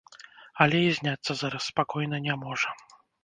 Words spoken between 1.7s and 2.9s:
спакойна не можа.